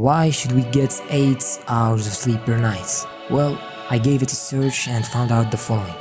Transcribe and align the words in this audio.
Why 0.00 0.30
should 0.30 0.52
we 0.52 0.62
get 0.62 0.98
8 1.10 1.44
hours 1.68 2.06
of 2.06 2.14
sleep 2.14 2.40
per 2.46 2.56
night? 2.56 3.06
Well, 3.30 3.60
I 3.90 3.98
gave 3.98 4.22
it 4.22 4.32
a 4.32 4.34
search 4.34 4.88
and 4.88 5.04
found 5.04 5.30
out 5.30 5.50
the 5.50 5.58
following. 5.58 5.94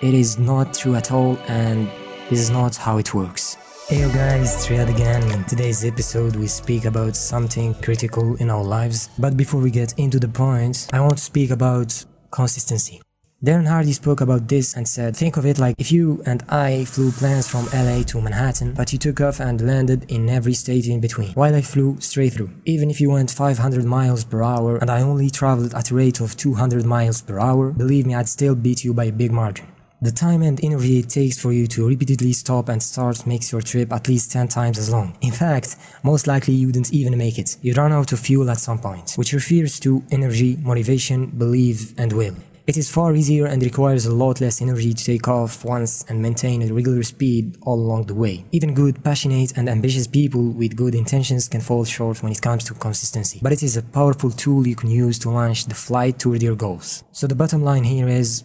It 0.00 0.14
is 0.14 0.38
not 0.38 0.72
true 0.72 0.94
at 0.94 1.12
all 1.12 1.36
and 1.46 1.86
this 2.30 2.40
is 2.40 2.48
not 2.48 2.76
how 2.76 2.96
it 2.96 3.12
works. 3.12 3.58
Hey 3.90 4.10
guys, 4.10 4.54
it's 4.54 4.70
again. 4.70 5.22
In 5.32 5.44
today's 5.44 5.84
episode, 5.84 6.34
we 6.34 6.46
speak 6.46 6.86
about 6.86 7.14
something 7.14 7.74
critical 7.74 8.36
in 8.36 8.48
our 8.48 8.64
lives. 8.64 9.10
But 9.18 9.36
before 9.36 9.60
we 9.60 9.70
get 9.70 9.92
into 9.98 10.18
the 10.18 10.28
point, 10.28 10.88
I 10.94 11.00
want 11.02 11.18
to 11.18 11.24
speak 11.24 11.50
about 11.50 12.06
consistency. 12.30 13.02
Darren 13.44 13.68
Hardy 13.68 13.92
spoke 13.92 14.22
about 14.22 14.48
this 14.48 14.74
and 14.74 14.88
said, 14.88 15.14
Think 15.14 15.36
of 15.36 15.44
it 15.44 15.58
like 15.58 15.74
if 15.78 15.92
you 15.92 16.22
and 16.24 16.42
I 16.48 16.86
flew 16.86 17.10
planes 17.10 17.46
from 17.46 17.66
LA 17.66 18.02
to 18.04 18.18
Manhattan, 18.22 18.72
but 18.72 18.94
you 18.94 18.98
took 18.98 19.20
off 19.20 19.40
and 19.40 19.60
landed 19.60 20.10
in 20.10 20.30
every 20.30 20.54
state 20.54 20.86
in 20.86 21.00
between, 21.00 21.34
while 21.34 21.54
I 21.54 21.60
flew 21.60 22.00
straight 22.00 22.32
through. 22.32 22.48
Even 22.64 22.90
if 22.90 22.98
you 22.98 23.10
went 23.10 23.30
500 23.30 23.84
miles 23.84 24.24
per 24.24 24.42
hour 24.42 24.78
and 24.78 24.90
I 24.90 25.02
only 25.02 25.28
traveled 25.28 25.74
at 25.74 25.90
a 25.90 25.94
rate 25.94 26.18
of 26.20 26.34
200 26.38 26.86
miles 26.86 27.20
per 27.20 27.38
hour, 27.38 27.72
believe 27.72 28.06
me, 28.06 28.14
I'd 28.14 28.26
still 28.26 28.54
beat 28.54 28.84
you 28.84 28.94
by 28.94 29.04
a 29.04 29.12
big 29.12 29.32
margin. 29.32 29.66
The 30.00 30.12
time 30.12 30.40
and 30.40 30.58
energy 30.64 31.00
it 31.00 31.10
takes 31.10 31.38
for 31.38 31.52
you 31.52 31.66
to 31.66 31.86
repeatedly 31.86 32.32
stop 32.32 32.70
and 32.70 32.82
start 32.82 33.26
makes 33.26 33.52
your 33.52 33.60
trip 33.60 33.92
at 33.92 34.08
least 34.08 34.32
10 34.32 34.48
times 34.48 34.78
as 34.78 34.90
long. 34.90 35.14
In 35.20 35.32
fact, 35.32 35.76
most 36.02 36.26
likely 36.26 36.54
you 36.54 36.68
wouldn't 36.68 36.92
even 36.92 37.18
make 37.18 37.38
it. 37.38 37.58
You'd 37.60 37.76
run 37.76 37.92
out 37.92 38.12
of 38.12 38.20
fuel 38.20 38.48
at 38.48 38.58
some 38.58 38.78
point, 38.78 39.12
which 39.16 39.34
refers 39.34 39.78
to 39.80 40.02
energy, 40.10 40.56
motivation, 40.62 41.26
belief, 41.26 41.92
and 41.98 42.14
will. 42.14 42.34
It 42.66 42.76
is 42.76 42.90
far 42.90 43.14
easier 43.14 43.46
and 43.46 43.62
requires 43.62 44.06
a 44.06 44.12
lot 44.12 44.40
less 44.40 44.60
energy 44.60 44.92
to 44.92 45.04
take 45.04 45.28
off 45.28 45.64
once 45.64 46.04
and 46.08 46.20
maintain 46.20 46.62
a 46.62 46.74
regular 46.74 47.04
speed 47.04 47.56
all 47.62 47.78
along 47.78 48.06
the 48.06 48.14
way. 48.14 48.44
Even 48.50 48.74
good, 48.74 49.04
passionate, 49.04 49.56
and 49.56 49.68
ambitious 49.68 50.08
people 50.08 50.50
with 50.50 50.74
good 50.74 50.96
intentions 50.96 51.46
can 51.46 51.60
fall 51.60 51.84
short 51.84 52.24
when 52.24 52.32
it 52.32 52.42
comes 52.42 52.64
to 52.64 52.74
consistency. 52.74 53.38
But 53.40 53.52
it 53.52 53.62
is 53.62 53.76
a 53.76 53.84
powerful 53.84 54.32
tool 54.32 54.66
you 54.66 54.74
can 54.74 54.90
use 54.90 55.16
to 55.20 55.30
launch 55.30 55.66
the 55.66 55.76
flight 55.76 56.18
toward 56.18 56.42
your 56.42 56.56
goals. 56.56 57.04
So 57.12 57.28
the 57.28 57.36
bottom 57.36 57.62
line 57.62 57.84
here 57.84 58.08
is 58.08 58.42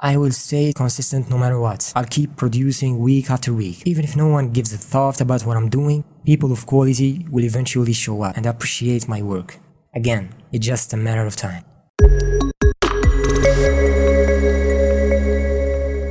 I 0.00 0.16
will 0.16 0.32
stay 0.32 0.72
consistent 0.72 1.28
no 1.28 1.36
matter 1.36 1.60
what. 1.60 1.92
I'll 1.94 2.06
keep 2.06 2.36
producing 2.36 2.98
week 2.98 3.30
after 3.30 3.52
week. 3.52 3.82
Even 3.84 4.04
if 4.04 4.16
no 4.16 4.28
one 4.28 4.52
gives 4.52 4.72
a 4.72 4.78
thought 4.78 5.20
about 5.20 5.44
what 5.44 5.58
I'm 5.58 5.68
doing, 5.68 6.04
people 6.24 6.50
of 6.50 6.64
quality 6.64 7.26
will 7.30 7.44
eventually 7.44 7.92
show 7.92 8.22
up 8.22 8.38
and 8.38 8.46
appreciate 8.46 9.06
my 9.06 9.20
work. 9.20 9.58
Again, 9.94 10.30
it's 10.50 10.66
just 10.66 10.94
a 10.94 10.96
matter 10.96 11.26
of 11.26 11.36
time. 11.36 11.64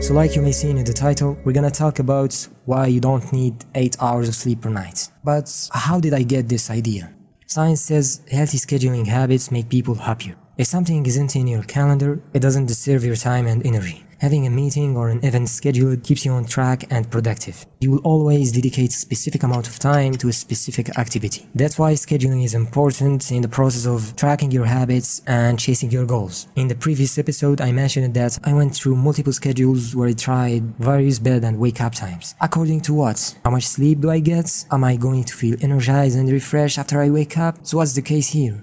So 0.01 0.15
like 0.15 0.35
you 0.35 0.41
may 0.41 0.51
see 0.51 0.71
in 0.71 0.83
the 0.83 0.91
title, 0.91 1.37
we're 1.43 1.53
gonna 1.53 1.69
talk 1.69 1.99
about 1.99 2.47
why 2.65 2.87
you 2.87 2.99
don't 2.99 3.31
need 3.31 3.53
8 3.75 3.95
hours 4.01 4.27
of 4.27 4.33
sleep 4.33 4.61
per 4.61 4.69
night. 4.69 5.09
But 5.23 5.69
how 5.71 5.99
did 5.99 6.13
I 6.13 6.23
get 6.23 6.49
this 6.49 6.71
idea? 6.71 7.13
Science 7.45 7.81
says 7.81 8.21
healthy 8.31 8.57
scheduling 8.57 9.05
habits 9.05 9.51
make 9.51 9.69
people 9.69 9.95
happier. 9.95 10.35
If 10.57 10.67
something 10.67 11.05
isn't 11.05 11.35
in 11.35 11.47
your 11.47 11.63
calendar, 11.63 12.21
it 12.33 12.39
doesn't 12.39 12.65
deserve 12.65 13.03
your 13.05 13.15
time 13.15 13.45
and 13.45 13.63
energy. 13.65 14.03
Having 14.19 14.47
a 14.47 14.49
meeting 14.49 14.97
or 14.97 15.07
an 15.07 15.23
event 15.23 15.47
scheduled 15.47 16.03
keeps 16.03 16.25
you 16.25 16.33
on 16.33 16.43
track 16.43 16.83
and 16.91 17.09
productive. 17.09 17.65
You 17.79 17.91
will 17.91 17.99
always 17.99 18.51
dedicate 18.51 18.89
a 18.89 18.93
specific 18.97 19.43
amount 19.43 19.69
of 19.69 19.79
time 19.79 20.11
to 20.15 20.27
a 20.27 20.33
specific 20.33 20.97
activity. 20.97 21.47
That's 21.55 21.79
why 21.79 21.93
scheduling 21.93 22.43
is 22.43 22.53
important 22.53 23.31
in 23.31 23.41
the 23.41 23.47
process 23.47 23.85
of 23.87 24.17
tracking 24.17 24.51
your 24.51 24.65
habits 24.65 25.21
and 25.25 25.57
chasing 25.57 25.89
your 25.89 26.05
goals. 26.05 26.49
In 26.57 26.67
the 26.67 26.75
previous 26.75 27.17
episode, 27.17 27.61
I 27.61 27.71
mentioned 27.71 28.13
that 28.15 28.37
I 28.43 28.51
went 28.51 28.75
through 28.75 28.97
multiple 28.97 29.31
schedules 29.31 29.95
where 29.95 30.09
I 30.09 30.13
tried 30.13 30.75
various 30.77 31.17
bed 31.17 31.45
and 31.45 31.57
wake 31.57 31.79
up 31.79 31.93
times. 31.93 32.35
According 32.41 32.81
to 32.81 32.93
what? 32.93 33.35
How 33.45 33.51
much 33.51 33.67
sleep 33.67 34.01
do 34.01 34.09
I 34.09 34.19
get? 34.19 34.65
Am 34.69 34.83
I 34.83 34.97
going 34.97 35.23
to 35.23 35.33
feel 35.33 35.55
energized 35.61 36.17
and 36.17 36.29
refreshed 36.29 36.77
after 36.77 37.01
I 37.01 37.09
wake 37.09 37.37
up? 37.37 37.65
So 37.65 37.77
what's 37.77 37.95
the 37.95 38.01
case 38.01 38.27
here? 38.27 38.61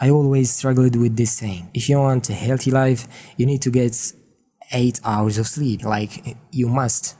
I 0.00 0.10
always 0.10 0.54
struggled 0.54 0.94
with 0.94 1.16
this 1.16 1.32
saying. 1.32 1.70
If 1.74 1.88
you 1.88 1.98
want 1.98 2.30
a 2.30 2.34
healthy 2.34 2.70
life, 2.70 3.08
you 3.36 3.46
need 3.46 3.62
to 3.62 3.70
get 3.70 4.12
8 4.72 5.00
hours 5.04 5.38
of 5.38 5.46
sleep, 5.46 5.84
like 5.84 6.36
you 6.50 6.68
must. 6.68 7.16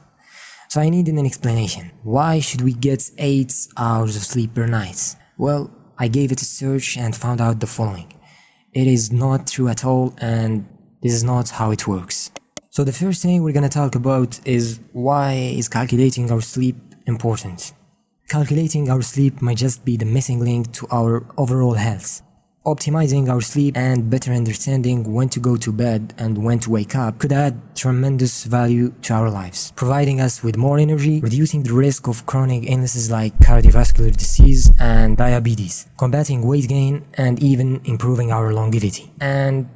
So 0.69 0.81
I 0.81 0.89
needed 0.89 1.15
an 1.15 1.25
explanation. 1.25 1.91
Why 2.03 2.39
should 2.39 2.61
we 2.61 2.73
get 2.73 3.09
8 3.17 3.53
hours 3.77 4.15
of 4.15 4.23
sleep 4.23 4.53
per 4.53 4.67
night? 4.67 5.15
Well, 5.37 5.71
I 5.97 6.07
gave 6.07 6.31
it 6.31 6.41
a 6.41 6.45
search 6.45 6.97
and 6.97 7.15
found 7.15 7.41
out 7.41 7.59
the 7.59 7.67
following. 7.67 8.13
It 8.73 8.87
is 8.87 9.11
not 9.11 9.47
true 9.47 9.67
at 9.67 9.83
all 9.83 10.13
and 10.19 10.67
this 11.01 11.13
is 11.13 11.23
not 11.23 11.49
how 11.49 11.71
it 11.71 11.87
works. 11.87 12.31
So 12.69 12.83
the 12.83 12.93
first 12.93 13.21
thing 13.23 13.41
we're 13.41 13.53
gonna 13.53 13.67
talk 13.67 13.95
about 13.95 14.39
is 14.45 14.79
why 14.91 15.33
is 15.33 15.67
calculating 15.67 16.31
our 16.31 16.41
sleep 16.41 16.77
important? 17.07 17.73
Calculating 18.29 18.89
our 18.91 19.01
sleep 19.01 19.41
might 19.41 19.57
just 19.57 19.83
be 19.83 19.97
the 19.97 20.05
missing 20.05 20.39
link 20.39 20.71
to 20.73 20.87
our 20.91 21.25
overall 21.35 21.73
health. 21.73 22.21
Optimizing 22.65 23.29
our 23.29 23.39
sleep 23.39 23.77
and 23.77 24.09
better 24.09 24.33
understanding 24.33 25.13
when 25.13 25.29
to 25.29 25.39
go 25.39 25.55
to 25.55 25.71
bed 25.71 26.13
and 26.17 26.43
when 26.43 26.59
to 26.59 26.69
wake 26.69 26.93
up 26.93 27.17
could 27.17 27.31
add 27.31 27.55
tremendous 27.73 28.43
value 28.43 28.91
to 29.01 29.13
our 29.13 29.29
lives, 29.29 29.71
providing 29.77 30.19
us 30.19 30.43
with 30.43 30.57
more 30.57 30.77
energy, 30.77 31.21
reducing 31.21 31.63
the 31.63 31.71
risk 31.71 32.09
of 32.09 32.25
chronic 32.25 32.69
illnesses 32.69 33.09
like 33.09 33.33
cardiovascular 33.39 34.15
disease 34.15 34.73
and 34.77 35.15
diabetes, 35.15 35.87
combating 35.97 36.43
weight 36.43 36.67
gain, 36.67 37.05
and 37.13 37.41
even 37.41 37.79
improving 37.85 38.29
our 38.29 38.51
longevity. 38.51 39.09
And 39.21 39.69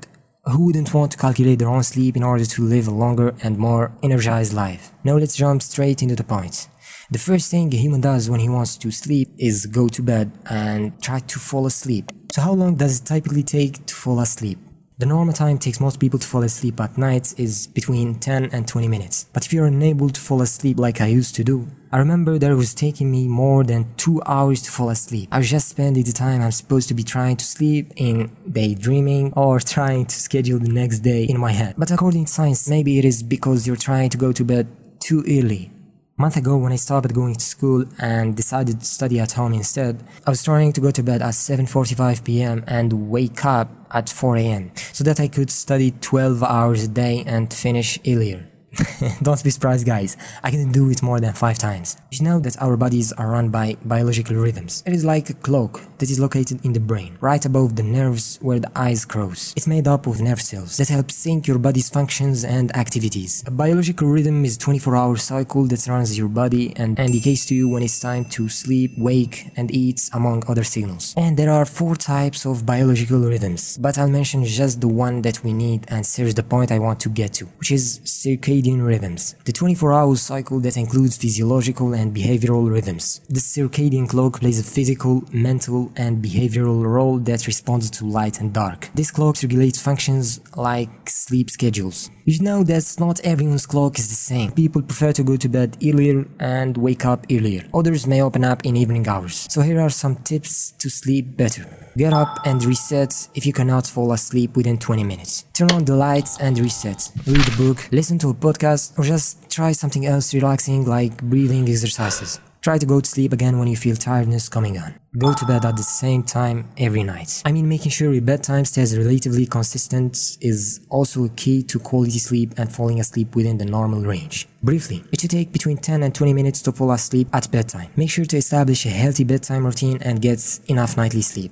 who 0.43 0.65
wouldn't 0.65 0.93
want 0.93 1.13
to 1.13 1.17
calculate 1.17 1.59
their 1.59 1.69
own 1.69 1.83
sleep 1.83 2.17
in 2.17 2.23
order 2.23 2.43
to 2.43 2.63
live 2.63 2.89
a 2.89 2.91
longer 2.91 3.33
and 3.41 3.57
more 3.57 3.93
energized 4.03 4.51
life? 4.53 4.91
Now 5.05 5.15
let's 5.15 5.37
jump 5.37 5.61
straight 5.61 6.03
into 6.03 6.17
the 6.17 6.25
point. 6.25 6.67
The 7.11 7.19
first 7.19 7.51
thing 7.51 7.73
a 7.73 7.77
human 7.77 8.01
does 8.01 8.29
when 8.29 8.39
he 8.39 8.47
wants 8.47 8.77
to 8.77 8.89
sleep 8.89 9.29
is 9.37 9.65
go 9.65 9.89
to 9.89 10.01
bed 10.01 10.31
and 10.49 11.01
try 11.01 11.19
to 11.19 11.39
fall 11.39 11.65
asleep. 11.65 12.11
So 12.31 12.41
how 12.41 12.53
long 12.53 12.75
does 12.75 12.99
it 12.99 13.05
typically 13.05 13.43
take 13.43 13.85
to 13.85 13.93
fall 13.93 14.19
asleep? 14.21 14.57
The 14.99 15.05
normal 15.07 15.33
time 15.33 15.57
it 15.57 15.61
takes 15.61 15.81
most 15.81 15.99
people 15.99 16.17
to 16.19 16.25
fall 16.25 16.43
asleep 16.43 16.79
at 16.79 16.97
night 16.97 17.33
is 17.37 17.67
between 17.67 18.15
10 18.15 18.51
and 18.53 18.65
20 18.67 18.87
minutes. 18.87 19.25
But 19.33 19.45
if 19.45 19.51
you're 19.51 19.65
unable 19.65 20.09
to 20.09 20.21
fall 20.21 20.41
asleep 20.41 20.79
like 20.79 21.01
I 21.01 21.07
used 21.07 21.35
to 21.35 21.43
do, 21.43 21.67
I 21.91 21.97
remember 21.97 22.39
that 22.39 22.49
it 22.49 22.55
was 22.55 22.73
taking 22.73 23.11
me 23.11 23.27
more 23.27 23.65
than 23.65 23.93
2 23.97 24.21
hours 24.25 24.61
to 24.61 24.71
fall 24.71 24.89
asleep. 24.89 25.27
I 25.31 25.39
was 25.39 25.49
just 25.49 25.67
spending 25.67 26.03
the 26.05 26.13
time 26.13 26.41
I'm 26.41 26.51
supposed 26.51 26.87
to 26.87 26.93
be 26.93 27.03
trying 27.03 27.35
to 27.37 27.45
sleep 27.45 27.91
in 27.97 28.31
daydreaming 28.49 29.33
or 29.33 29.59
trying 29.75 30.05
to 30.05 30.15
schedule 30.15 30.59
the 30.59 30.69
next 30.71 30.99
day 30.99 31.25
in 31.25 31.37
my 31.37 31.51
head. 31.51 31.75
But 31.77 31.91
according 31.91 32.25
to 32.25 32.31
science, 32.31 32.69
maybe 32.69 32.97
it 32.97 33.03
is 33.03 33.23
because 33.23 33.67
you're 33.67 33.75
trying 33.75 34.09
to 34.11 34.17
go 34.17 34.31
to 34.31 34.45
bed 34.45 34.67
too 35.01 35.21
early 35.27 35.72
month 36.17 36.37
ago 36.37 36.57
when 36.57 36.71
I 36.71 36.75
stopped 36.75 37.13
going 37.13 37.33
to 37.33 37.45
school 37.45 37.85
and 37.99 38.35
decided 38.35 38.79
to 38.79 38.85
study 38.85 39.19
at 39.19 39.31
home 39.33 39.53
instead, 39.53 40.03
I 40.25 40.29
was 40.29 40.43
trying 40.43 40.71
to 40.73 40.81
go 40.81 40.91
to 40.91 41.03
bed 41.03 41.21
at 41.21 41.33
7.45 41.33 42.23
pm 42.23 42.63
and 42.67 43.09
wake 43.09 43.43
up 43.45 43.69
at 43.91 44.09
4 44.09 44.37
am 44.37 44.71
so 44.75 45.03
that 45.03 45.19
I 45.19 45.27
could 45.27 45.49
study 45.49 45.91
12 46.01 46.43
hours 46.43 46.83
a 46.83 46.87
day 46.87 47.23
and 47.25 47.51
finish 47.53 47.99
earlier. 48.07 48.52
Don't 49.21 49.43
be 49.43 49.49
surprised 49.49 49.85
guys, 49.85 50.17
I 50.43 50.51
can 50.51 50.71
do 50.71 50.89
it 50.89 51.03
more 51.03 51.19
than 51.19 51.33
5 51.33 51.57
times. 51.57 51.97
You 52.11 52.23
know 52.23 52.39
that 52.39 52.61
our 52.61 52.77
bodies 52.77 53.11
are 53.13 53.29
run 53.31 53.49
by 53.49 53.77
biological 53.85 54.35
rhythms. 54.35 54.83
It 54.85 54.93
is 54.93 55.05
like 55.05 55.29
a 55.29 55.33
clock 55.33 55.81
that 55.99 56.09
is 56.09 56.19
located 56.19 56.63
in 56.65 56.73
the 56.73 56.79
brain, 56.79 57.17
right 57.21 57.43
above 57.45 57.75
the 57.75 57.83
nerves 57.83 58.39
where 58.41 58.59
the 58.59 58.71
eyes 58.75 59.05
cross. 59.05 59.53
It's 59.55 59.67
made 59.67 59.87
up 59.87 60.07
of 60.07 60.21
nerve 60.21 60.41
cells 60.41 60.77
that 60.77 60.89
help 60.89 61.11
sync 61.11 61.47
your 61.47 61.59
body's 61.59 61.89
functions 61.89 62.43
and 62.43 62.75
activities. 62.75 63.43
A 63.45 63.51
biological 63.51 64.07
rhythm 64.07 64.43
is 64.45 64.57
a 64.57 64.59
24-hour 64.59 65.17
cycle 65.17 65.65
that 65.67 65.87
runs 65.87 66.17
your 66.17 66.29
body 66.29 66.73
and 66.75 66.97
indicates 66.99 67.45
to 67.47 67.55
you 67.55 67.69
when 67.69 67.83
it's 67.83 67.99
time 67.99 68.25
to 68.25 68.49
sleep, 68.49 68.91
wake, 68.97 69.51
and 69.55 69.69
eat, 69.71 70.09
among 70.13 70.43
other 70.47 70.63
signals. 70.63 71.13
And 71.15 71.37
there 71.37 71.51
are 71.51 71.65
four 71.65 71.95
types 71.95 72.45
of 72.45 72.65
biological 72.65 73.19
rhythms, 73.19 73.77
but 73.77 73.97
I'll 73.97 74.09
mention 74.09 74.43
just 74.45 74.81
the 74.81 74.87
one 74.87 75.21
that 75.21 75.43
we 75.43 75.53
need 75.53 75.85
and 75.89 76.05
serves 76.05 76.33
the 76.35 76.43
point 76.43 76.71
I 76.71 76.79
want 76.79 76.99
to 77.01 77.09
get 77.09 77.33
to, 77.33 77.45
which 77.59 77.71
is 77.71 77.99
circadian 78.03 78.62
circadian 78.63 78.85
rhythms, 78.85 79.35
the 79.45 79.51
24-hour 79.51 80.15
cycle 80.15 80.59
that 80.61 80.77
includes 80.77 81.17
physiological 81.17 81.93
and 81.93 82.15
behavioral 82.15 82.69
rhythms. 82.69 83.21
The 83.29 83.39
circadian 83.39 84.07
clock 84.07 84.39
plays 84.39 84.59
a 84.59 84.63
physical, 84.63 85.23
mental, 85.31 85.91
and 85.95 86.23
behavioral 86.23 86.83
role 86.83 87.19
that 87.19 87.47
responds 87.47 87.89
to 87.91 88.05
light 88.05 88.39
and 88.39 88.53
dark. 88.53 88.89
This 88.93 89.11
clock 89.11 89.37
regulates 89.41 89.81
functions 89.81 90.39
like 90.55 91.09
sleep 91.09 91.49
schedules. 91.49 92.09
You 92.25 92.39
know 92.41 92.63
that 92.63 92.95
not 92.99 93.19
everyone's 93.21 93.65
clock 93.65 93.99
is 93.99 94.09
the 94.09 94.15
same. 94.15 94.51
People 94.51 94.81
prefer 94.81 95.11
to 95.13 95.23
go 95.23 95.35
to 95.37 95.49
bed 95.49 95.77
earlier 95.83 96.25
and 96.39 96.77
wake 96.77 97.05
up 97.05 97.25
earlier. 97.31 97.65
Others 97.73 98.07
may 98.07 98.21
open 98.21 98.43
up 98.43 98.65
in 98.65 98.77
evening 98.77 99.07
hours. 99.07 99.47
So 99.49 99.61
here 99.61 99.81
are 99.81 99.89
some 99.89 100.15
tips 100.17 100.71
to 100.79 100.89
sleep 100.89 101.35
better. 101.35 101.82
Get 101.95 102.11
up 102.11 102.39
and 102.45 102.63
reset 102.65 103.27
if 103.35 103.45
you 103.45 103.53
cannot 103.53 103.85
fall 103.85 104.13
asleep 104.13 104.55
within 104.55 104.79
20 104.79 105.03
minutes. 105.03 105.45
Turn 105.53 105.69
on 105.71 105.85
the 105.85 105.95
lights 105.95 106.39
and 106.39 106.57
reset. 106.57 107.11
Read 107.27 107.47
a 107.47 107.57
book, 107.57 107.87
listen 107.91 108.17
to 108.19 108.29
a 108.29 108.33
podcast, 108.33 108.97
or 108.97 109.03
just 109.03 109.47
try 109.49 109.73
something 109.73 110.05
else 110.05 110.33
relaxing 110.33 110.85
like 110.85 111.21
breathing 111.21 111.69
exercises. 111.69 112.39
Try 112.61 112.77
to 112.77 112.85
go 112.85 113.01
to 113.01 113.07
sleep 113.07 113.33
again 113.33 113.59
when 113.59 113.67
you 113.67 113.75
feel 113.75 113.95
tiredness 113.95 114.49
coming 114.49 114.77
on. 114.77 114.95
Go 115.17 115.33
to 115.33 115.45
bed 115.45 115.65
at 115.65 115.75
the 115.75 115.83
same 115.83 116.23
time 116.23 116.69
every 116.77 117.03
night. 117.03 117.43
I 117.45 117.51
mean, 117.51 117.67
making 117.67 117.91
sure 117.91 118.11
your 118.11 118.21
bedtime 118.21 118.65
stays 118.65 118.97
relatively 118.97 119.45
consistent 119.45 120.37
is 120.41 120.79
also 120.89 121.25
a 121.25 121.29
key 121.29 121.61
to 121.63 121.77
quality 121.77 122.19
sleep 122.19 122.53
and 122.57 122.73
falling 122.73 123.01
asleep 123.01 123.35
within 123.35 123.57
the 123.57 123.65
normal 123.65 124.01
range. 124.01 124.47
Briefly, 124.63 125.03
it 125.11 125.21
should 125.21 125.29
take 125.29 125.51
between 125.51 125.77
10 125.77 126.01
and 126.01 126.15
20 126.15 126.33
minutes 126.33 126.61
to 126.63 126.71
fall 126.71 126.91
asleep 126.91 127.27
at 127.33 127.51
bedtime. 127.51 127.91
Make 127.97 128.09
sure 128.09 128.25
to 128.25 128.37
establish 128.37 128.85
a 128.85 128.89
healthy 128.89 129.25
bedtime 129.25 129.65
routine 129.65 129.99
and 130.01 130.21
get 130.21 130.59
enough 130.67 130.95
nightly 130.95 131.21
sleep. 131.21 131.51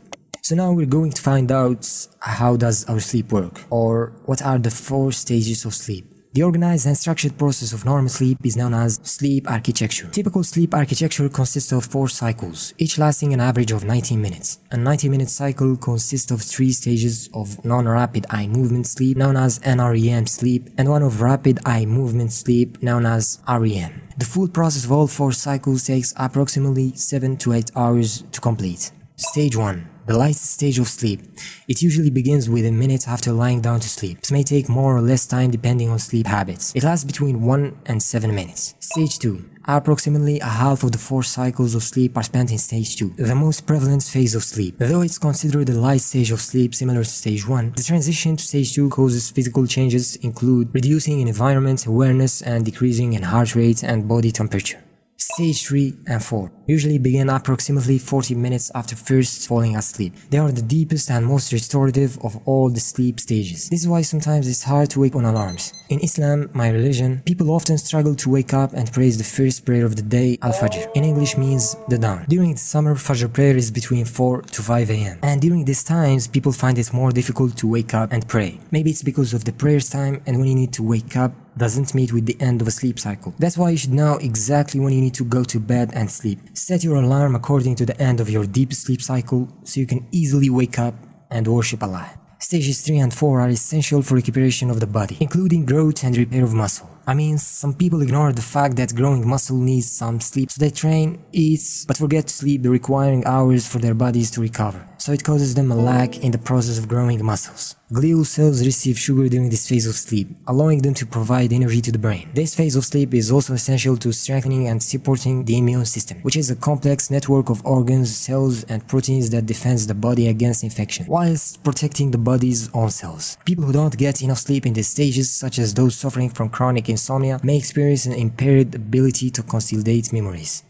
So 0.52 0.58
now 0.58 0.74
we're 0.74 0.86
going 0.86 1.14
to 1.14 1.22
find 1.22 1.50
out 1.50 1.88
how 2.20 2.58
does 2.58 2.84
our 2.90 3.00
sleep 3.00 3.32
work 3.32 3.62
or 3.70 4.12
what 4.26 4.42
are 4.42 4.60
the 4.60 4.70
four 4.70 5.14
stages 5.14 5.64
of 5.64 5.74
sleep. 5.74 6.06
The 6.34 6.44
organized 6.44 6.86
and 6.88 6.98
structured 6.98 7.38
process 7.38 7.72
of 7.72 7.86
normal 7.86 8.10
sleep 8.10 8.38
is 8.44 8.58
known 8.58 8.74
as 8.74 9.00
sleep 9.04 9.50
architecture. 9.50 10.10
Typical 10.10 10.44
sleep 10.44 10.74
architecture 10.74 11.30
consists 11.30 11.72
of 11.72 11.86
four 11.86 12.10
cycles, 12.10 12.74
each 12.78 12.98
lasting 12.98 13.34
an 13.34 13.40
average 13.40 13.72
of 13.72 13.86
19 13.86 14.22
minutes. 14.22 14.60
A 14.72 14.76
90-minute 14.76 15.30
cycle 15.30 15.78
consists 15.78 16.32
of 16.32 16.42
three 16.42 16.74
stages 16.74 17.30
of 17.34 17.64
non-rapid 17.64 18.26
eye 18.30 18.48
movement 18.48 18.88
sleep, 18.88 19.16
known 19.16 19.38
as 19.38 19.60
NREM 19.60 20.28
sleep, 20.28 20.70
and 20.78 20.90
one 20.90 21.02
of 21.02 21.22
rapid 21.22 21.60
eye 21.66 21.86
movement 21.86 22.34
sleep, 22.34 22.84
known 22.84 23.06
as 23.06 23.40
REM. 23.48 24.02
The 24.18 24.26
full 24.26 24.50
process 24.50 24.84
of 24.84 24.92
all 24.92 25.08
four 25.08 25.32
cycles 25.32 25.86
takes 25.86 26.14
approximately 26.18 26.94
7 26.94 27.38
to 27.38 27.54
8 27.54 27.72
hours 27.74 28.24
to 28.34 28.42
complete. 28.42 28.92
Stage 29.16 29.56
1 29.56 29.91
the 30.06 30.18
lightest 30.18 30.52
stage 30.52 30.80
of 30.80 30.88
sleep. 30.88 31.22
It 31.68 31.82
usually 31.82 32.10
begins 32.10 32.50
within 32.50 32.78
minutes 32.78 33.08
after 33.08 33.32
lying 33.32 33.62
down 33.62 33.80
to 33.82 33.90
sleep. 33.90 34.20
This 34.20 34.32
may 34.32 34.44
take 34.44 34.70
more 34.70 34.96
or 34.96 35.02
less 35.02 35.26
time 35.26 35.52
depending 35.52 35.90
on 35.90 36.00
sleep 36.00 36.28
habits. 36.28 36.74
It 36.76 36.84
lasts 36.84 37.06
between 37.06 37.42
1 37.42 37.80
and 37.86 38.02
7 38.02 38.34
minutes. 38.34 38.76
Stage 38.80 39.20
2. 39.20 39.46
Approximately 39.66 40.40
a 40.40 40.46
half 40.46 40.84
of 40.84 40.92
the 40.92 40.98
four 40.98 41.22
cycles 41.22 41.76
of 41.76 41.84
sleep 41.84 42.18
are 42.18 42.24
spent 42.24 42.52
in 42.52 42.58
stage 42.58 42.96
2, 42.96 43.14
the 43.18 43.36
most 43.36 43.68
prevalent 43.68 44.02
phase 44.02 44.34
of 44.34 44.44
sleep. 44.44 44.76
Though 44.80 45.02
it's 45.02 45.20
considered 45.20 45.68
the 45.68 45.80
light 45.80 46.02
stage 46.02 46.32
of 46.32 46.42
sleep 46.42 46.74
similar 46.74 47.04
to 47.04 47.10
stage 47.10 47.48
1, 47.48 47.74
the 47.76 47.84
transition 47.84 48.36
to 48.38 48.44
stage 48.44 48.74
2 48.74 48.90
causes 48.90 49.30
physical 49.30 49.68
changes 49.68 50.16
include 50.18 50.74
reducing 50.74 51.22
in 51.22 51.28
environment 51.28 51.86
awareness 51.86 52.42
and 52.42 52.66
decreasing 52.66 53.14
in 53.14 53.22
heart 53.22 53.56
rate 53.56 53.84
and 53.84 54.08
body 54.08 54.32
temperature. 54.32 54.84
Stage 55.18 55.68
3 55.68 55.94
and 56.08 56.24
4 56.24 56.52
usually 56.76 56.98
begin 56.98 57.30
approximately 57.30 57.98
40 57.98 58.36
minutes 58.36 58.72
after 58.74 58.96
first 58.96 59.48
falling 59.50 59.76
asleep. 59.76 60.14
They 60.30 60.38
are 60.38 60.52
the 60.52 60.68
deepest 60.78 61.12
and 61.12 61.26
most 61.26 61.52
restorative 61.52 62.18
of 62.28 62.34
all 62.46 62.70
the 62.70 62.80
sleep 62.80 63.20
stages. 63.20 63.70
This 63.70 63.82
is 63.82 63.88
why 63.94 64.02
sometimes 64.04 64.48
it's 64.48 64.64
hard 64.64 64.90
to 64.92 65.02
wake 65.04 65.16
on 65.16 65.26
alarms. 65.26 65.74
In 65.90 66.00
Islam, 66.00 66.50
my 66.54 66.70
religion, 66.70 67.22
people 67.26 67.52
often 67.52 67.78
struggle 67.78 68.16
to 68.16 68.30
wake 68.30 68.54
up 68.54 68.72
and 68.74 68.94
praise 68.98 69.18
the 69.18 69.30
first 69.38 69.66
prayer 69.66 69.86
of 69.86 69.96
the 69.98 70.08
day, 70.20 70.30
Al-Fajr. 70.42 70.84
In 70.98 71.04
English 71.04 71.34
means 71.38 71.76
the 71.92 71.98
dawn. 71.98 72.26
During 72.36 72.52
the 72.54 72.66
summer, 72.74 72.96
Fajr 72.96 73.30
prayer 73.38 73.58
is 73.58 73.70
between 73.80 74.06
4 74.06 74.44
to 74.56 74.62
5 74.62 74.90
am. 74.90 75.18
And 75.24 75.42
during 75.42 75.66
these 75.66 75.84
times, 75.84 76.28
people 76.36 76.54
find 76.64 76.78
it 76.78 76.94
more 76.94 77.12
difficult 77.12 77.58
to 77.58 77.68
wake 77.68 77.94
up 77.94 78.08
and 78.14 78.22
pray. 78.36 78.60
Maybe 78.72 78.90
it's 78.92 79.04
because 79.04 79.34
of 79.34 79.44
the 79.44 79.54
prayers 79.54 79.90
time 79.90 80.22
and 80.26 80.40
when 80.40 80.48
you 80.48 80.56
need 80.56 80.74
to 80.74 80.84
wake 80.84 81.18
up 81.18 81.34
doesn't 81.58 81.94
meet 81.94 82.14
with 82.14 82.26
the 82.26 82.38
end 82.40 82.62
of 82.62 82.68
a 82.68 82.72
sleep 82.72 82.98
cycle. 83.00 83.34
That's 83.40 83.58
why 83.58 83.72
you 83.72 83.78
should 83.78 83.94
know 83.94 84.18
exactly 84.18 84.80
when 84.80 84.94
you 84.94 85.02
need 85.02 85.14
to 85.16 85.26
go 85.26 85.44
to 85.44 85.60
bed 85.60 85.92
and 85.94 86.10
sleep. 86.10 86.40
Set 86.64 86.84
your 86.84 86.98
alarm 86.98 87.34
according 87.34 87.74
to 87.74 87.88
the 87.88 88.00
end 88.00 88.20
of 88.20 88.30
your 88.30 88.46
deep 88.46 88.72
sleep 88.72 89.02
cycle 89.02 89.50
so 89.64 89.80
you 89.80 89.88
can 89.88 90.08
easily 90.12 90.48
wake 90.48 90.78
up 90.78 90.94
and 91.32 91.48
worship 91.48 91.82
Allah. 91.82 92.12
Stages 92.38 92.84
3 92.84 93.00
and 93.00 93.12
4 93.12 93.42
are 93.42 93.50
essential 93.50 94.04
for 94.04 94.14
recuperation 94.14 94.70
of 94.70 94.80
the 94.80 94.86
body, 94.86 95.18
including 95.20 95.66
growth 95.66 96.04
and 96.04 96.16
repair 96.16 96.44
of 96.44 96.54
muscle. 96.54 96.88
I 97.08 97.14
mean, 97.14 97.38
some 97.38 97.74
people 97.74 98.02
ignore 98.02 98.32
the 98.32 98.42
fact 98.42 98.76
that 98.78 98.96
growing 98.96 99.28
muscle 99.28 99.58
needs 99.58 99.92
some 99.92 100.20
sleep, 100.20 100.52
so 100.52 100.60
they 100.60 100.70
train, 100.70 101.24
eat, 101.32 101.86
but 101.88 101.98
forget 101.98 102.28
to 102.28 102.34
sleep, 102.34 102.64
the 102.64 102.70
requiring 102.70 103.26
hours 103.26 103.68
for 103.68 103.80
their 103.80 103.96
bodies 103.96 104.30
to 104.32 104.42
recover 104.42 104.88
so 105.02 105.12
it 105.12 105.24
causes 105.24 105.56
them 105.56 105.72
a 105.72 105.76
lag 105.76 106.18
in 106.18 106.32
the 106.32 106.38
process 106.38 106.78
of 106.78 106.88
growing 106.88 107.26
muscles. 107.26 107.76
Glial 107.92 108.26
cells 108.26 108.64
receive 108.64 108.98
sugar 108.98 109.28
during 109.28 109.50
this 109.50 109.68
phase 109.68 109.88
of 109.88 109.96
sleep, 109.96 110.30
allowing 110.48 110.82
them 110.82 110.94
to 110.94 111.06
provide 111.06 111.52
energy 111.52 111.82
to 111.82 111.92
the 111.92 111.98
brain. 111.98 112.30
This 112.34 112.56
phase 112.56 112.76
of 112.76 112.86
sleep 112.86 113.14
is 113.14 113.32
also 113.32 113.54
essential 113.54 113.98
to 113.98 114.14
strengthening 114.14 114.68
and 114.68 114.82
supporting 114.82 115.44
the 115.44 115.58
immune 115.58 115.86
system, 115.86 116.20
which 116.22 116.38
is 116.38 116.50
a 116.52 116.56
complex 116.56 117.10
network 117.10 117.50
of 117.50 117.66
organs, 117.66 118.16
cells, 118.16 118.64
and 118.66 118.88
proteins 118.88 119.32
that 119.32 119.48
defends 119.48 119.88
the 119.88 119.96
body 119.96 120.28
against 120.28 120.64
infection, 120.64 121.06
whilst 121.08 121.64
protecting 121.64 122.12
the 122.12 122.18
body's 122.18 122.70
own 122.74 122.92
cells. 122.92 123.38
People 123.44 123.66
who 123.66 123.74
don't 123.74 123.98
get 123.98 124.22
enough 124.22 124.38
sleep 124.38 124.66
in 124.68 124.74
these 124.74 124.90
stages, 124.90 125.32
such 125.32 125.58
as 125.58 125.74
those 125.74 125.96
suffering 125.96 126.30
from 126.30 126.48
chronic 126.48 126.88
insomnia, 126.92 127.40
may 127.44 127.58
experience 127.58 128.06
an 128.06 128.14
impaired 128.14 128.76
ability 128.76 129.30
to 129.32 129.44
consolidate 129.44 130.14
memories. 130.14 130.64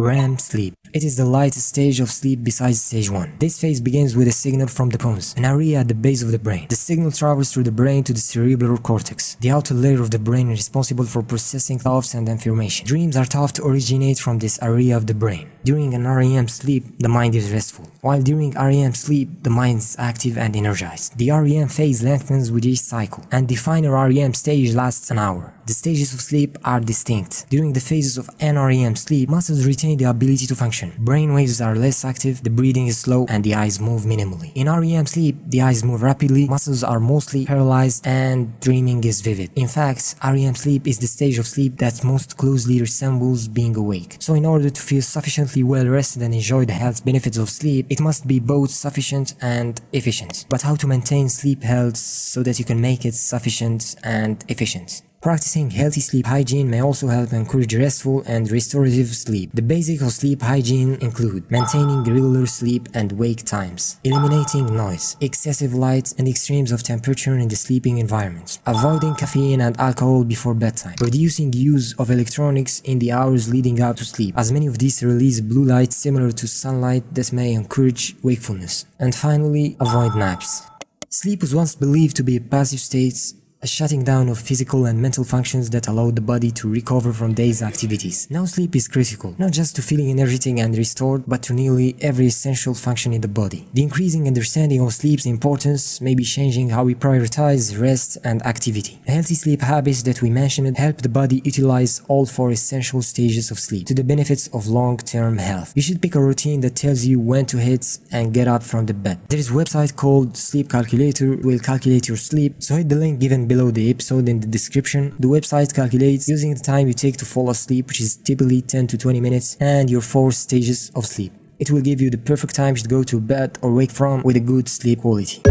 REM 0.00 0.38
sleep. 0.38 0.74
It 0.94 1.02
is 1.02 1.16
the 1.16 1.24
lightest 1.24 1.66
stage 1.66 1.98
of 1.98 2.08
sleep 2.08 2.44
besides 2.44 2.80
stage 2.80 3.10
1. 3.10 3.38
This 3.40 3.60
phase 3.60 3.80
begins 3.80 4.14
with 4.14 4.28
a 4.28 4.32
signal 4.32 4.68
from 4.68 4.90
the 4.90 4.96
pons, 4.96 5.34
an 5.36 5.44
area 5.44 5.80
at 5.80 5.88
the 5.88 5.94
base 5.94 6.22
of 6.22 6.30
the 6.30 6.38
brain. 6.38 6.68
The 6.68 6.76
signal 6.76 7.10
travels 7.10 7.52
through 7.52 7.64
the 7.64 7.72
brain 7.72 8.04
to 8.04 8.12
the 8.12 8.20
cerebral 8.20 8.78
cortex, 8.78 9.34
the 9.40 9.50
outer 9.50 9.74
layer 9.74 10.00
of 10.00 10.12
the 10.12 10.20
brain 10.20 10.50
responsible 10.50 11.04
for 11.04 11.24
processing 11.24 11.80
thoughts 11.80 12.14
and 12.14 12.28
information. 12.28 12.86
Dreams 12.86 13.16
are 13.16 13.24
thought 13.24 13.56
to 13.56 13.64
originate 13.66 14.20
from 14.20 14.38
this 14.38 14.62
area 14.62 14.96
of 14.96 15.08
the 15.08 15.14
brain. 15.14 15.50
During 15.64 15.90
NREM 15.90 16.48
sleep, 16.48 16.84
the 17.00 17.08
mind 17.08 17.34
is 17.34 17.50
restful, 17.50 17.90
while 18.00 18.22
during 18.22 18.52
REM 18.52 18.94
sleep, 18.94 19.42
the 19.42 19.50
mind 19.50 19.78
is 19.78 19.96
active 19.98 20.38
and 20.38 20.54
energized. 20.54 21.18
The 21.18 21.32
REM 21.32 21.66
phase 21.66 22.04
lengthens 22.04 22.52
with 22.52 22.64
each 22.64 22.80
cycle, 22.80 23.24
and 23.32 23.48
the 23.48 23.56
final 23.56 23.92
REM 23.92 24.32
stage 24.34 24.74
lasts 24.74 25.10
an 25.10 25.18
hour. 25.18 25.57
The 25.68 25.74
stages 25.74 26.14
of 26.14 26.22
sleep 26.22 26.56
are 26.64 26.80
distinct. 26.80 27.44
During 27.50 27.74
the 27.74 27.80
phases 27.80 28.16
of 28.16 28.26
NREM 28.38 28.96
sleep, 28.96 29.28
muscles 29.28 29.66
retain 29.66 29.98
the 29.98 30.06
ability 30.08 30.46
to 30.46 30.56
function. 30.56 30.94
Brain 30.98 31.34
waves 31.34 31.60
are 31.60 31.76
less 31.76 32.06
active, 32.06 32.42
the 32.42 32.48
breathing 32.48 32.86
is 32.86 32.96
slow, 32.96 33.26
and 33.28 33.44
the 33.44 33.54
eyes 33.54 33.78
move 33.78 34.04
minimally. 34.04 34.50
In 34.54 34.66
REM 34.66 35.04
sleep, 35.04 35.36
the 35.46 35.60
eyes 35.60 35.84
move 35.84 36.00
rapidly, 36.00 36.48
muscles 36.48 36.82
are 36.82 36.98
mostly 36.98 37.44
paralyzed, 37.44 38.06
and 38.06 38.58
dreaming 38.60 39.04
is 39.04 39.20
vivid. 39.20 39.50
In 39.56 39.68
fact, 39.68 40.14
REM 40.24 40.54
sleep 40.54 40.86
is 40.88 41.00
the 41.00 41.06
stage 41.06 41.36
of 41.38 41.46
sleep 41.46 41.76
that 41.76 42.02
most 42.02 42.38
closely 42.38 42.80
resembles 42.80 43.46
being 43.46 43.76
awake. 43.76 44.16
So 44.20 44.32
in 44.32 44.46
order 44.46 44.70
to 44.70 44.80
feel 44.80 45.02
sufficiently 45.02 45.62
well 45.64 45.86
rested 45.86 46.22
and 46.22 46.32
enjoy 46.32 46.64
the 46.64 46.72
health 46.72 47.04
benefits 47.04 47.36
of 47.36 47.50
sleep, 47.50 47.88
it 47.90 48.00
must 48.00 48.26
be 48.26 48.40
both 48.40 48.70
sufficient 48.70 49.34
and 49.42 49.78
efficient. 49.92 50.46
But 50.48 50.62
how 50.62 50.76
to 50.76 50.86
maintain 50.86 51.28
sleep 51.28 51.62
health 51.62 51.98
so 51.98 52.42
that 52.44 52.58
you 52.58 52.64
can 52.64 52.80
make 52.80 53.04
it 53.04 53.12
sufficient 53.12 53.96
and 54.02 54.42
efficient? 54.48 55.02
Practicing 55.28 55.68
healthy 55.68 56.00
sleep 56.00 56.24
hygiene 56.24 56.70
may 56.70 56.80
also 56.80 57.08
help 57.08 57.34
encourage 57.34 57.74
restful 57.74 58.22
and 58.26 58.50
restorative 58.50 59.08
sleep. 59.08 59.50
The 59.52 59.60
basics 59.60 60.02
of 60.02 60.12
sleep 60.12 60.40
hygiene 60.40 60.94
include 61.02 61.50
maintaining 61.50 62.02
regular 62.02 62.46
sleep 62.46 62.88
and 62.94 63.12
wake 63.12 63.44
times, 63.44 64.00
eliminating 64.04 64.74
noise, 64.74 65.18
excessive 65.20 65.74
light, 65.74 66.14
and 66.16 66.26
extremes 66.26 66.72
of 66.72 66.82
temperature 66.82 67.36
in 67.36 67.48
the 67.48 67.56
sleeping 67.56 67.98
environment, 67.98 68.58
avoiding 68.64 69.16
caffeine 69.16 69.60
and 69.60 69.78
alcohol 69.78 70.24
before 70.24 70.54
bedtime, 70.54 70.96
reducing 70.98 71.52
use 71.52 71.92
of 71.98 72.10
electronics 72.10 72.80
in 72.86 72.98
the 72.98 73.12
hours 73.12 73.50
leading 73.50 73.82
up 73.82 73.96
to 73.96 74.06
sleep, 74.06 74.34
as 74.34 74.50
many 74.50 74.66
of 74.66 74.78
these 74.78 75.02
release 75.02 75.42
blue 75.42 75.66
light 75.66 75.92
similar 75.92 76.32
to 76.32 76.48
sunlight 76.48 77.04
that 77.14 77.34
may 77.34 77.52
encourage 77.52 78.16
wakefulness, 78.22 78.86
and 78.98 79.14
finally, 79.14 79.76
avoid 79.78 80.16
naps. 80.16 80.62
Sleep 81.10 81.42
was 81.42 81.54
once 81.54 81.74
believed 81.74 82.16
to 82.16 82.22
be 82.22 82.36
a 82.36 82.40
passive 82.40 82.80
state 82.80 83.34
a 83.60 83.66
shutting 83.66 84.04
down 84.04 84.28
of 84.28 84.38
physical 84.38 84.86
and 84.86 85.02
mental 85.02 85.24
functions 85.24 85.70
that 85.70 85.88
allow 85.88 86.10
the 86.12 86.20
body 86.20 86.50
to 86.52 86.68
recover 86.68 87.12
from 87.12 87.34
day's 87.34 87.60
activities. 87.60 88.28
Now 88.30 88.44
sleep 88.44 88.76
is 88.76 88.86
critical, 88.86 89.34
not 89.36 89.50
just 89.50 89.74
to 89.76 89.82
feeling 89.82 90.10
energetic 90.10 90.58
and 90.58 90.76
restored, 90.76 91.24
but 91.26 91.42
to 91.44 91.52
nearly 91.52 91.96
every 92.00 92.26
essential 92.26 92.72
function 92.74 93.12
in 93.12 93.20
the 93.20 93.28
body. 93.28 93.66
The 93.74 93.82
increasing 93.82 94.28
understanding 94.28 94.80
of 94.80 94.94
sleep's 94.94 95.26
importance 95.26 96.00
may 96.00 96.14
be 96.14 96.22
changing 96.22 96.70
how 96.70 96.84
we 96.84 96.94
prioritize 96.94 97.80
rest 97.80 98.16
and 98.22 98.46
activity. 98.46 99.00
The 99.06 99.12
healthy 99.12 99.34
sleep 99.34 99.62
habits 99.62 100.02
that 100.04 100.22
we 100.22 100.30
mentioned 100.30 100.78
help 100.78 100.98
the 100.98 101.08
body 101.08 101.42
utilize 101.44 102.00
all 102.06 102.26
four 102.26 102.52
essential 102.52 103.02
stages 103.02 103.50
of 103.50 103.58
sleep 103.58 103.88
to 103.88 103.94
the 103.94 104.04
benefits 104.04 104.46
of 104.48 104.68
long-term 104.68 105.38
health. 105.38 105.72
You 105.74 105.82
should 105.82 106.00
pick 106.00 106.14
a 106.14 106.20
routine 106.20 106.60
that 106.60 106.76
tells 106.76 107.04
you 107.04 107.18
when 107.18 107.46
to 107.46 107.56
hit 107.56 107.98
and 108.12 108.32
get 108.32 108.46
up 108.46 108.62
from 108.62 108.86
the 108.86 108.94
bed. 108.94 109.18
There 109.28 109.38
is 109.38 109.50
a 109.50 109.54
website 109.54 109.96
called 109.96 110.36
Sleep 110.36 110.70
Calculator 110.70 111.36
will 111.36 111.58
calculate 111.58 112.06
your 112.06 112.16
sleep, 112.16 112.62
so 112.62 112.76
hit 112.76 112.88
the 112.88 112.94
link 112.94 113.18
given 113.18 113.47
below 113.48 113.70
the 113.70 113.90
episode 113.90 114.28
in 114.28 114.40
the 114.40 114.46
description. 114.46 115.14
The 115.18 115.28
website 115.28 115.74
calculates 115.74 116.28
using 116.28 116.54
the 116.54 116.60
time 116.60 116.86
you 116.86 116.94
take 116.94 117.16
to 117.16 117.24
fall 117.24 117.48
asleep, 117.50 117.88
which 117.88 118.00
is 118.00 118.16
typically 118.16 118.62
10 118.62 118.86
to 118.88 118.98
20 118.98 119.20
minutes, 119.20 119.56
and 119.58 119.90
your 119.90 120.02
four 120.02 120.30
stages 120.32 120.92
of 120.94 121.06
sleep. 121.06 121.32
It 121.58 121.70
will 121.70 121.80
give 121.80 122.00
you 122.00 122.10
the 122.10 122.18
perfect 122.18 122.54
time 122.54 122.76
to 122.76 122.86
go 122.86 123.02
to 123.02 123.18
bed 123.18 123.58
or 123.62 123.72
wake 123.72 123.90
from 123.90 124.22
with 124.22 124.36
a 124.36 124.40
good 124.40 124.68
sleep 124.68 125.00
quality. 125.00 125.42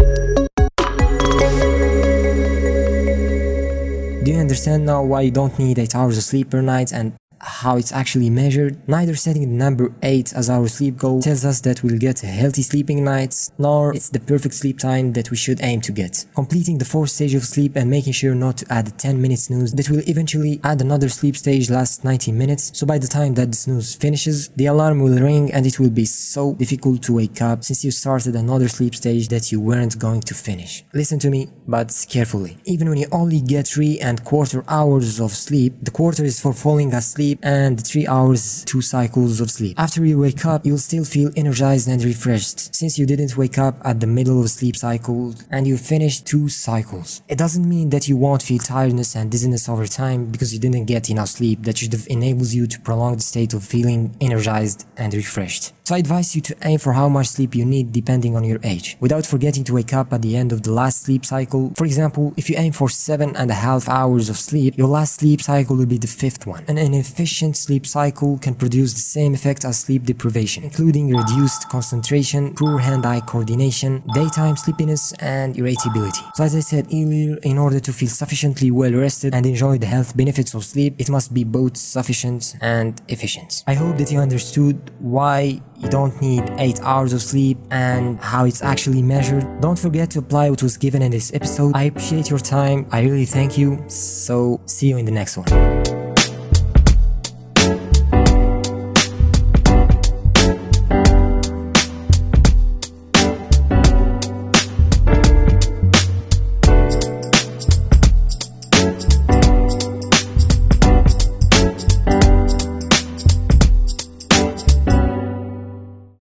Do 4.24 4.34
you 4.34 4.40
understand 4.40 4.86
now 4.86 5.02
why 5.02 5.22
you 5.22 5.30
don't 5.30 5.58
need 5.58 5.78
8 5.78 5.94
hours 5.94 6.18
of 6.18 6.24
sleep 6.24 6.50
per 6.50 6.62
night 6.62 6.92
and 6.92 7.17
how 7.40 7.76
it's 7.76 7.92
actually 7.92 8.30
measured. 8.30 8.76
Neither 8.88 9.14
setting 9.14 9.42
the 9.42 9.56
number 9.56 9.92
8 10.02 10.32
as 10.34 10.50
our 10.50 10.68
sleep 10.68 10.96
goal 10.96 11.20
tells 11.22 11.44
us 11.44 11.60
that 11.62 11.82
we'll 11.82 11.98
get 11.98 12.20
healthy 12.20 12.62
sleeping 12.62 13.04
nights, 13.04 13.50
nor 13.58 13.94
it's 13.94 14.10
the 14.10 14.20
perfect 14.20 14.54
sleep 14.54 14.78
time 14.78 15.12
that 15.12 15.30
we 15.30 15.36
should 15.36 15.60
aim 15.62 15.80
to 15.82 15.92
get. 15.92 16.26
Completing 16.34 16.78
the 16.78 16.84
fourth 16.84 17.10
stage 17.10 17.34
of 17.34 17.44
sleep 17.44 17.76
and 17.76 17.90
making 17.90 18.12
sure 18.12 18.34
not 18.34 18.58
to 18.58 18.72
add 18.72 18.98
10 18.98 19.20
minutes 19.20 19.44
snooze 19.44 19.72
that 19.72 19.90
will 19.90 20.02
eventually 20.08 20.60
add 20.64 20.80
another 20.80 21.08
sleep 21.08 21.36
stage 21.36 21.70
last 21.70 22.04
90 22.04 22.32
minutes, 22.32 22.76
so 22.78 22.86
by 22.86 22.98
the 22.98 23.06
time 23.06 23.34
that 23.34 23.50
the 23.50 23.56
snooze 23.56 23.94
finishes, 23.94 24.48
the 24.56 24.66
alarm 24.66 25.00
will 25.00 25.18
ring 25.18 25.52
and 25.52 25.66
it 25.66 25.78
will 25.78 25.90
be 25.90 26.04
so 26.04 26.54
difficult 26.54 27.02
to 27.02 27.14
wake 27.14 27.40
up 27.40 27.64
since 27.64 27.84
you 27.84 27.90
started 27.90 28.34
another 28.34 28.68
sleep 28.68 28.94
stage 28.94 29.28
that 29.28 29.52
you 29.52 29.60
weren't 29.60 29.98
going 29.98 30.20
to 30.20 30.34
finish. 30.34 30.84
Listen 30.92 31.18
to 31.18 31.30
me, 31.30 31.48
but 31.66 31.94
carefully. 32.08 32.58
Even 32.64 32.88
when 32.88 32.98
you 32.98 33.06
only 33.12 33.40
get 33.40 33.68
3 33.68 34.00
and 34.00 34.24
quarter 34.24 34.64
hours 34.68 35.20
of 35.20 35.30
sleep, 35.32 35.74
the 35.82 35.90
quarter 35.90 36.24
is 36.24 36.40
for 36.40 36.52
falling 36.52 36.92
asleep 36.94 37.27
sleep 37.28 37.40
and 37.42 37.86
3 37.86 38.06
hours 38.06 38.64
2 38.64 38.80
cycles 38.80 39.40
of 39.40 39.50
sleep. 39.50 39.78
After 39.78 40.04
you 40.04 40.18
wake 40.18 40.46
up, 40.46 40.64
you'll 40.64 40.78
still 40.78 41.04
feel 41.04 41.30
energized 41.36 41.88
and 41.88 42.02
refreshed 42.02 42.74
since 42.74 42.98
you 42.98 43.06
didn't 43.06 43.36
wake 43.36 43.58
up 43.58 43.76
at 43.84 44.00
the 44.00 44.06
middle 44.06 44.38
of 44.38 44.46
a 44.46 44.48
sleep 44.48 44.76
cycle 44.76 45.34
and 45.50 45.66
you 45.66 45.76
finished 45.76 46.26
2 46.26 46.48
cycles. 46.48 47.22
It 47.28 47.38
doesn't 47.38 47.68
mean 47.68 47.90
that 47.90 48.08
you 48.08 48.16
won't 48.16 48.42
feel 48.42 48.58
tiredness 48.58 49.14
and 49.14 49.30
dizziness 49.30 49.68
over 49.68 49.86
time 49.86 50.30
because 50.32 50.54
you 50.54 50.60
didn't 50.60 50.86
get 50.86 51.10
enough 51.10 51.28
sleep 51.28 51.64
that 51.64 51.78
should 51.78 51.92
have 51.92 52.06
enables 52.08 52.54
you 52.54 52.66
to 52.66 52.80
prolong 52.80 53.16
the 53.16 53.22
state 53.22 53.52
of 53.54 53.62
feeling 53.62 54.16
energized 54.20 54.86
and 54.96 55.12
refreshed. 55.12 55.72
So 55.88 55.94
I 55.94 56.00
advise 56.00 56.36
you 56.36 56.42
to 56.42 56.54
aim 56.64 56.78
for 56.78 56.92
how 56.92 57.08
much 57.08 57.28
sleep 57.28 57.54
you 57.54 57.64
need 57.64 57.92
depending 57.92 58.36
on 58.36 58.44
your 58.44 58.60
age, 58.62 58.98
without 59.00 59.24
forgetting 59.24 59.64
to 59.64 59.72
wake 59.72 59.94
up 59.94 60.12
at 60.12 60.20
the 60.20 60.36
end 60.36 60.52
of 60.52 60.62
the 60.62 60.70
last 60.70 61.04
sleep 61.04 61.24
cycle. 61.24 61.72
For 61.78 61.86
example, 61.86 62.34
if 62.36 62.50
you 62.50 62.56
aim 62.58 62.72
for 62.72 62.90
seven 62.90 63.34
and 63.36 63.50
a 63.50 63.54
half 63.54 63.88
hours 63.88 64.28
of 64.28 64.36
sleep, 64.36 64.76
your 64.76 64.86
last 64.86 65.14
sleep 65.14 65.40
cycle 65.40 65.76
will 65.76 65.86
be 65.86 65.96
the 65.96 66.06
fifth 66.06 66.46
one. 66.46 66.62
And 66.68 66.78
An 66.78 66.92
inefficient 66.92 67.56
sleep 67.56 67.86
cycle 67.86 68.36
can 68.36 68.54
produce 68.54 68.92
the 68.92 69.00
same 69.00 69.32
effect 69.32 69.64
as 69.64 69.78
sleep 69.78 70.04
deprivation, 70.04 70.62
including 70.62 71.08
reduced 71.08 71.70
concentration, 71.70 72.54
poor 72.54 72.80
hand-eye 72.80 73.20
coordination, 73.20 74.02
daytime 74.12 74.58
sleepiness, 74.58 75.14
and 75.20 75.56
irritability. 75.56 76.20
So 76.34 76.44
as 76.44 76.54
I 76.54 76.60
said 76.60 76.88
earlier, 76.92 77.38
in 77.44 77.56
order 77.56 77.80
to 77.80 77.94
feel 77.94 78.10
sufficiently 78.10 78.70
well 78.70 78.92
rested 78.92 79.34
and 79.34 79.46
enjoy 79.46 79.78
the 79.78 79.86
health 79.86 80.14
benefits 80.14 80.52
of 80.52 80.66
sleep, 80.66 80.96
it 80.98 81.08
must 81.08 81.32
be 81.32 81.44
both 81.44 81.78
sufficient 81.78 82.56
and 82.60 83.00
efficient. 83.08 83.64
I 83.66 83.72
hope 83.72 83.96
that 83.96 84.12
you 84.12 84.18
understood 84.18 84.90
why 84.98 85.62
you 85.78 85.88
don't 85.88 86.20
need 86.20 86.44
8 86.58 86.80
hours 86.82 87.12
of 87.12 87.22
sleep 87.22 87.58
and 87.70 88.18
how 88.20 88.44
it's 88.44 88.62
actually 88.62 89.02
measured. 89.02 89.60
Don't 89.60 89.78
forget 89.78 90.10
to 90.10 90.18
apply 90.18 90.50
what 90.50 90.62
was 90.62 90.76
given 90.76 91.02
in 91.02 91.10
this 91.10 91.32
episode. 91.32 91.72
I 91.74 91.84
appreciate 91.84 92.30
your 92.30 92.38
time. 92.38 92.86
I 92.90 93.02
really 93.02 93.26
thank 93.26 93.56
you. 93.56 93.84
So 93.88 94.60
see 94.66 94.88
you 94.88 94.98
in 94.98 95.04
the 95.04 95.12
next 95.12 95.36
one. 95.36 95.87